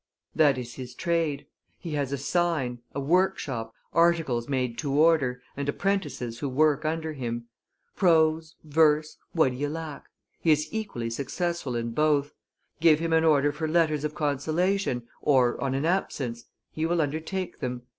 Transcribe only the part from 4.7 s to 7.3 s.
to order, and apprentices who work under